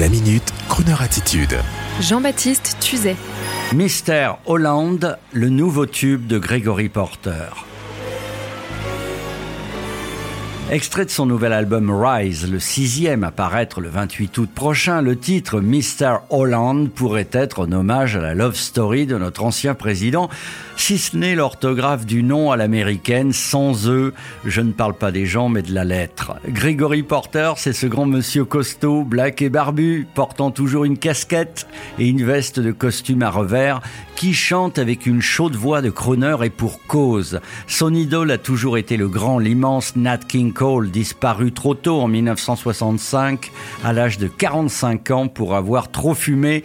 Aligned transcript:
La 0.00 0.08
minute, 0.08 0.52
Kroneur 0.68 1.02
attitude. 1.02 1.56
Jean-Baptiste 2.00 2.78
Tuzet. 2.80 3.14
Mister 3.72 4.32
Hollande, 4.44 5.18
le 5.32 5.48
nouveau 5.50 5.86
tube 5.86 6.26
de 6.26 6.36
Gregory 6.38 6.88
Porter. 6.88 7.50
Extrait 10.70 11.04
de 11.04 11.10
son 11.10 11.26
nouvel 11.26 11.52
album 11.52 11.90
Rise, 11.90 12.50
le 12.50 12.58
sixième 12.58 13.22
à 13.22 13.30
paraître 13.30 13.82
le 13.82 13.90
28 13.90 14.38
août 14.38 14.50
prochain, 14.52 15.02
le 15.02 15.14
titre 15.14 15.60
Mr. 15.60 16.20
Holland 16.30 16.88
pourrait 16.88 17.28
être 17.32 17.66
un 17.66 17.72
hommage 17.72 18.16
à 18.16 18.20
la 18.20 18.34
love 18.34 18.56
story 18.56 19.04
de 19.04 19.18
notre 19.18 19.44
ancien 19.44 19.74
président, 19.74 20.30
si 20.76 20.96
ce 20.98 21.16
n'est 21.16 21.34
l'orthographe 21.34 22.06
du 22.06 22.22
nom 22.22 22.50
à 22.50 22.56
l'américaine, 22.56 23.32
sans 23.32 23.88
eux, 23.88 24.14
je 24.46 24.62
ne 24.62 24.72
parle 24.72 24.94
pas 24.94 25.12
des 25.12 25.26
gens 25.26 25.50
mais 25.50 25.62
de 25.62 25.72
la 25.72 25.84
lettre. 25.84 26.32
Gregory 26.48 27.02
Porter, 27.02 27.52
c'est 27.58 27.74
ce 27.74 27.86
grand 27.86 28.06
monsieur 28.06 28.46
costaud, 28.46 29.04
black 29.04 29.42
et 29.42 29.50
barbu, 29.50 30.06
portant 30.14 30.50
toujours 30.50 30.84
une 30.84 30.98
casquette 30.98 31.66
et 31.98 32.08
une 32.08 32.24
veste 32.24 32.58
de 32.58 32.72
costume 32.72 33.22
à 33.22 33.30
revers, 33.30 33.82
qui 34.16 34.32
chante 34.32 34.78
avec 34.78 35.06
une 35.06 35.20
chaude 35.20 35.56
voix 35.56 35.82
de 35.82 35.90
crooner 35.90 36.36
et 36.42 36.50
pour 36.50 36.80
cause. 36.86 37.40
Son 37.66 37.92
idole 37.94 38.30
a 38.30 38.38
toujours 38.38 38.78
été 38.78 38.96
le 38.96 39.08
grand, 39.08 39.38
l'immense 39.38 39.96
Nat 39.96 40.18
King 40.18 40.53
Cole, 40.54 40.90
disparu 40.90 41.52
trop 41.52 41.74
tôt 41.74 42.00
en 42.00 42.08
1965, 42.08 43.50
à 43.84 43.92
l'âge 43.92 44.18
de 44.18 44.28
45 44.28 45.10
ans 45.10 45.28
pour 45.28 45.56
avoir 45.56 45.90
trop 45.90 46.14
fumé 46.14 46.64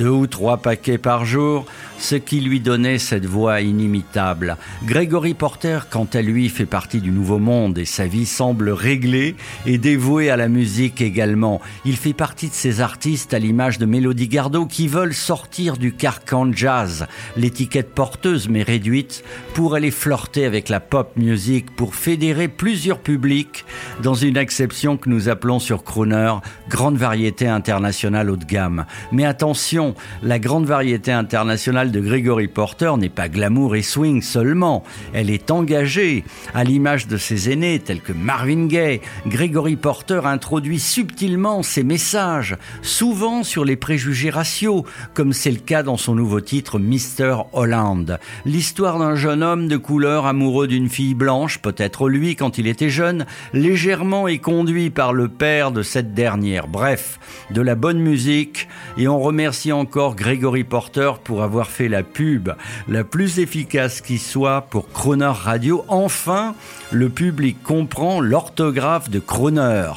deux 0.00 0.08
ou 0.08 0.26
trois 0.26 0.56
paquets 0.56 0.96
par 0.96 1.26
jour, 1.26 1.66
ce 1.98 2.14
qui 2.14 2.40
lui 2.40 2.60
donnait 2.60 2.96
cette 2.96 3.26
voix 3.26 3.60
inimitable. 3.60 4.56
Gregory 4.86 5.34
Porter, 5.34 5.80
quant 5.90 6.08
à 6.14 6.22
lui, 6.22 6.48
fait 6.48 6.64
partie 6.64 7.02
du 7.02 7.10
nouveau 7.10 7.38
monde 7.38 7.76
et 7.76 7.84
sa 7.84 8.06
vie 8.06 8.24
semble 8.24 8.70
réglée 8.70 9.36
et 9.66 9.76
dévouée 9.76 10.30
à 10.30 10.38
la 10.38 10.48
musique 10.48 11.02
également. 11.02 11.60
Il 11.84 11.98
fait 11.98 12.14
partie 12.14 12.48
de 12.48 12.54
ces 12.54 12.80
artistes 12.80 13.34
à 13.34 13.38
l'image 13.38 13.76
de 13.76 13.84
Mélodie 13.84 14.28
Gardot 14.28 14.64
qui 14.64 14.88
veulent 14.88 15.12
sortir 15.12 15.76
du 15.76 15.92
carcan 15.92 16.50
jazz, 16.50 17.06
l'étiquette 17.36 17.94
porteuse 17.94 18.48
mais 18.48 18.62
réduite, 18.62 19.22
pour 19.52 19.74
aller 19.74 19.90
flirter 19.90 20.46
avec 20.46 20.70
la 20.70 20.80
pop 20.80 21.12
music, 21.16 21.76
pour 21.76 21.94
fédérer 21.94 22.48
plusieurs 22.48 23.00
publics 23.00 23.66
dans 24.02 24.14
une 24.14 24.38
exception 24.38 24.96
que 24.96 25.10
nous 25.10 25.28
appelons 25.28 25.58
sur 25.58 25.84
Crooner 25.84 26.36
grande 26.70 26.96
variété 26.96 27.46
internationale 27.46 28.30
haut 28.30 28.36
de 28.36 28.46
gamme. 28.46 28.86
Mais 29.12 29.26
attention, 29.26 29.89
la 30.22 30.38
grande 30.38 30.66
variété 30.66 31.12
internationale 31.12 31.90
de 31.90 32.00
Gregory 32.00 32.48
Porter 32.48 32.92
n'est 32.98 33.08
pas 33.08 33.28
glamour 33.28 33.76
et 33.76 33.82
swing 33.82 34.22
seulement. 34.22 34.84
Elle 35.12 35.30
est 35.30 35.50
engagée. 35.50 36.24
À 36.54 36.64
l'image 36.64 37.06
de 37.06 37.16
ses 37.16 37.50
aînés 37.50 37.78
tels 37.78 38.00
que 38.00 38.12
Marvin 38.12 38.66
Gaye, 38.66 39.00
Gregory 39.26 39.76
Porter 39.76 40.20
introduit 40.24 40.80
subtilement 40.80 41.62
ses 41.62 41.82
messages, 41.82 42.56
souvent 42.82 43.42
sur 43.42 43.64
les 43.64 43.76
préjugés 43.76 44.30
raciaux, 44.30 44.84
comme 45.14 45.32
c'est 45.32 45.50
le 45.50 45.58
cas 45.58 45.82
dans 45.82 45.96
son 45.96 46.14
nouveau 46.14 46.40
titre 46.40 46.78
Mr. 46.78 47.44
Holland. 47.52 48.18
L'histoire 48.44 48.98
d'un 48.98 49.14
jeune 49.14 49.42
homme 49.42 49.68
de 49.68 49.76
couleur 49.76 50.26
amoureux 50.26 50.66
d'une 50.66 50.88
fille 50.88 51.14
blanche, 51.14 51.58
peut-être 51.58 52.08
lui 52.08 52.36
quand 52.36 52.58
il 52.58 52.66
était 52.66 52.90
jeune, 52.90 53.26
légèrement 53.52 54.28
et 54.28 54.38
conduit 54.38 54.90
par 54.90 55.12
le 55.12 55.28
père 55.28 55.72
de 55.72 55.82
cette 55.82 56.14
dernière. 56.14 56.68
Bref, 56.68 57.18
de 57.50 57.60
la 57.60 57.74
bonne 57.74 58.00
musique 58.00 58.68
et 58.96 59.08
on 59.08 59.20
remercie 59.20 59.69
encore 59.72 60.16
Gregory 60.16 60.64
Porter 60.64 61.12
pour 61.22 61.42
avoir 61.42 61.68
fait 61.68 61.88
la 61.88 62.02
pub 62.02 62.50
la 62.88 63.04
plus 63.04 63.38
efficace 63.38 64.00
qui 64.00 64.18
soit 64.18 64.62
pour 64.62 64.90
Croner 64.90 65.32
Radio. 65.32 65.84
Enfin, 65.88 66.54
le 66.90 67.08
public 67.08 67.62
comprend 67.62 68.20
l'orthographe 68.20 69.10
de 69.10 69.18
Croner. 69.18 69.90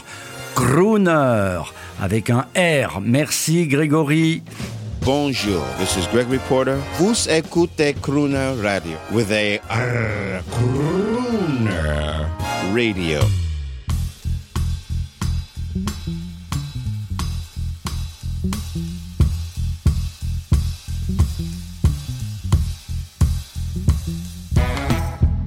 Crooner 0.56 1.60
avec 2.02 2.30
un 2.30 2.46
R. 2.56 3.02
Merci 3.02 3.68
Grégory. 3.68 4.44
Bonjour, 5.02 5.64
this 5.80 5.98
is 5.98 6.08
Gregory 6.14 6.40
Porter. 6.48 6.78
Vous 6.98 7.30
écoutez 7.30 7.94
Crooner 7.94 8.54
Radio 8.62 8.98
with 9.12 9.32
a 9.32 9.58
R, 9.70 10.42
Crooner 10.50 12.26
Radio. 12.74 13.43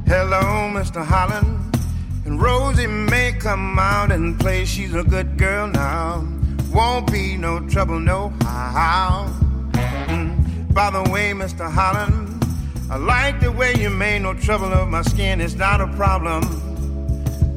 Hello, 0.06 0.70
Mr. 0.72 1.04
Holland. 1.04 1.76
And 2.24 2.40
Rosie 2.40 2.86
may 2.86 3.32
come 3.32 3.76
out 3.76 4.12
and 4.12 4.38
play. 4.38 4.64
She's 4.64 4.94
a 4.94 5.02
good 5.02 5.36
girl 5.36 5.66
now. 5.66 6.24
Won't 6.72 7.10
be 7.10 7.36
no 7.36 7.58
trouble, 7.68 7.98
no 7.98 8.32
how. 8.40 9.26
Mm. 9.72 10.72
By 10.72 10.90
the 10.90 11.02
way, 11.10 11.32
Mr. 11.32 11.68
Holland, 11.68 12.44
I 12.88 12.98
like 12.98 13.40
the 13.40 13.50
way 13.50 13.74
you 13.74 13.90
made 13.90 14.22
no 14.22 14.32
trouble 14.32 14.72
of 14.72 14.86
my 14.88 15.02
skin. 15.02 15.40
It's 15.40 15.54
not 15.54 15.80
a 15.80 15.88
problem, 15.96 16.42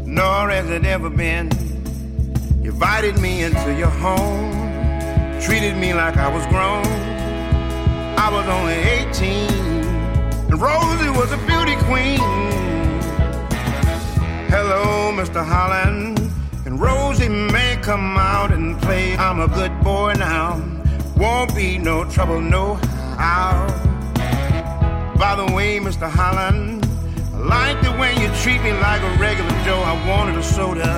nor 0.07 0.49
has 0.49 0.71
it 0.71 0.85
ever 0.85 1.11
been. 1.11 1.51
You 2.63 2.71
invited 2.71 3.19
me 3.19 3.43
into 3.43 3.75
your 3.75 3.89
home, 3.89 4.51
treated 5.39 5.77
me 5.77 5.93
like 5.93 6.17
I 6.17 6.27
was 6.27 6.47
grown. 6.47 6.83
I 8.17 8.27
was 8.31 8.47
only 8.47 8.73
18 8.73 9.49
and 9.51 9.68
Rosie 10.59 11.09
was 11.11 11.31
a 11.31 11.37
beauty 11.47 11.77
queen. 11.87 12.19
Hello, 14.51 15.09
Mr. 15.15 15.41
Holland. 15.41 16.19
And 16.65 16.81
Rosie 16.81 17.29
may 17.29 17.77
come 17.81 18.17
out 18.17 18.51
and 18.51 18.77
play. 18.81 19.15
I'm 19.15 19.39
a 19.39 19.47
good 19.47 19.71
boy 19.81 20.15
now. 20.17 20.61
Won't 21.15 21.55
be 21.55 21.77
no 21.77 22.03
trouble, 22.03 22.41
no 22.41 22.73
how. 23.15 23.67
By 25.17 25.37
the 25.37 25.49
way, 25.55 25.79
Mr. 25.79 26.09
Holland, 26.09 26.85
I 27.33 27.37
like 27.37 27.81
the 27.81 27.93
way 27.93 28.11
you 28.21 28.27
treat 28.43 28.61
me 28.61 28.73
like 28.73 29.01
a 29.01 29.17
regular 29.17 29.49
Joe. 29.63 29.79
I 29.79 29.95
wanted 30.09 30.37
a 30.37 30.43
soda, 30.43 30.91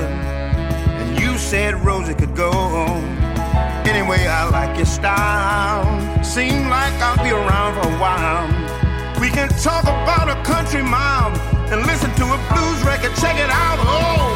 and 1.01 1.19
you 1.19 1.37
said 1.37 1.75
Rosie 1.85 2.15
could 2.15 2.35
go. 2.35 2.51
Anyway, 3.85 4.25
I 4.25 4.49
like 4.49 4.75
your 4.75 4.87
style. 4.87 5.85
Seem 6.23 6.67
like 6.67 6.93
I'll 6.93 7.23
be 7.23 7.29
around 7.29 7.75
for 7.75 7.87
a 7.87 7.99
while. 7.99 8.60
Can 9.33 9.47
talk 9.63 9.83
about 9.83 10.27
a 10.27 10.35
country 10.43 10.83
mile 10.83 11.31
and 11.71 11.85
listen 11.87 12.11
to 12.15 12.25
a 12.25 12.37
blues 12.51 12.83
record. 12.83 13.15
Check 13.15 13.37
it 13.37 13.49
out. 13.49 13.77
Oh, 13.79 14.27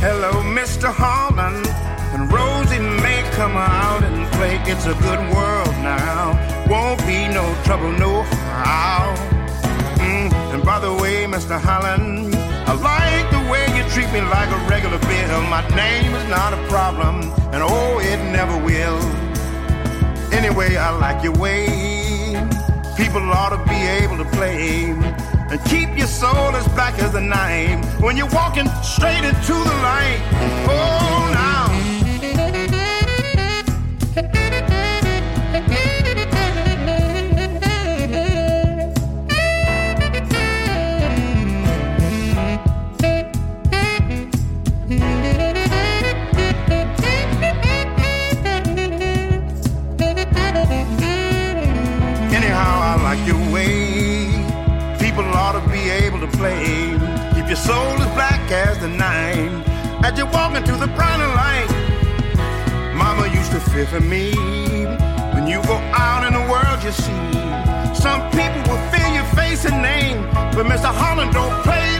hello, 0.00 0.32
Mr. 0.42 0.92
Holland. 0.92 1.66
And 2.12 2.30
Rosie 2.30 2.78
may 2.78 3.22
come 3.32 3.56
out 3.56 4.02
and 4.02 4.30
play. 4.34 4.60
It's 4.66 4.84
a 4.84 4.92
good 5.00 5.20
world 5.32 5.72
now. 5.80 6.36
Won't 6.68 7.00
be 7.06 7.26
no 7.28 7.56
trouble, 7.64 7.90
no 7.92 8.20
how. 8.60 9.14
Mm. 9.96 10.30
And 10.52 10.62
by 10.62 10.78
the 10.78 10.92
way, 10.92 11.24
Mr. 11.24 11.58
Holland, 11.58 12.34
I 12.68 12.74
like 12.74 13.30
the 13.32 13.50
way 13.50 13.64
you 13.74 13.82
treat 13.88 14.12
me 14.12 14.20
like 14.20 14.50
a 14.50 14.60
regular 14.68 14.98
bill. 14.98 15.40
My 15.48 15.66
name 15.74 16.12
is 16.14 16.28
not 16.28 16.52
a 16.52 16.60
problem, 16.68 17.32
and 17.54 17.62
oh, 17.62 17.98
it 18.00 18.18
never 18.30 18.58
will. 18.62 19.00
Anyway, 20.34 20.76
I 20.76 20.90
like 20.90 21.24
your 21.24 21.32
way 21.32 21.79
people 23.00 23.22
ought 23.32 23.48
to 23.48 23.70
be 23.70 23.80
able 24.02 24.18
to 24.18 24.26
play 24.36 24.90
and 24.90 25.64
keep 25.64 25.88
your 25.96 26.06
soul 26.06 26.54
as 26.54 26.68
black 26.68 26.98
as 26.98 27.12
the 27.12 27.20
night 27.20 27.82
when 27.98 28.14
you're 28.14 28.28
walking 28.28 28.68
straight 28.82 29.24
into 29.24 29.54
the 29.54 29.76
light. 29.88 30.20
Oh, 30.68 30.99
soul 57.66 58.00
as 58.00 58.10
black 58.14 58.40
as 58.50 58.78
the 58.78 58.88
night 58.88 59.50
as 60.04 60.18
you 60.18 60.26
walk 60.26 60.54
into 60.56 60.72
the 60.72 60.86
brighter 60.96 61.30
light. 61.42 61.70
Mama 62.96 63.26
used 63.28 63.52
to 63.52 63.60
fear 63.70 63.86
for 63.86 64.00
me 64.00 64.32
when 65.34 65.46
you 65.46 65.60
go 65.64 65.76
out 65.92 66.22
in 66.26 66.32
the 66.32 66.44
world. 66.52 66.78
You 66.82 66.92
see, 66.92 67.24
some 67.94 68.22
people 68.32 68.60
will 68.68 68.82
fear 68.92 69.08
your 69.12 69.28
face 69.36 69.64
and 69.66 69.82
name, 69.82 70.18
but 70.56 70.64
Mr. 70.72 70.90
Holland 71.02 71.32
don't 71.32 71.56
play 71.62 71.99